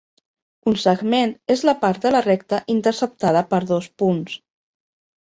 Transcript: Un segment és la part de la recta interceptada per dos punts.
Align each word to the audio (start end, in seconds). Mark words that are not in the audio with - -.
Un 0.71 0.77
segment 0.83 1.35
és 1.57 1.63
la 1.71 1.77
part 1.85 2.07
de 2.09 2.15
la 2.17 2.23
recta 2.31 2.63
interceptada 2.77 3.47
per 3.55 3.65
dos 3.77 3.95
punts. 4.05 4.45